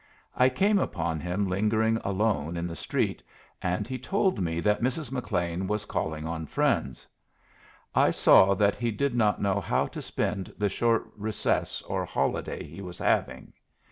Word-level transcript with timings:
I 0.35 0.49
came 0.49 0.79
upon 0.79 1.19
him 1.19 1.47
lingering 1.47 1.97
alone 1.97 2.57
in 2.57 2.65
the 2.65 2.75
street, 2.75 3.21
and 3.61 3.87
he 3.87 3.99
told 3.99 4.41
me 4.41 4.59
that 4.59 4.81
Mrs. 4.81 5.11
McLean 5.11 5.67
was 5.67 5.85
calling 5.85 6.25
on 6.25 6.47
friends. 6.47 7.05
I 7.93 8.09
saw 8.09 8.55
that 8.55 8.73
he 8.73 8.89
did 8.89 9.13
not 9.13 9.43
know 9.43 9.61
how 9.61 9.85
to 9.85 10.01
spend 10.01 10.55
the 10.57 10.69
short 10.69 11.05
recess 11.15 11.83
or 11.83 12.03
holiday 12.03 12.63
he 12.63 12.81
was 12.81 12.97
having. 12.97 13.53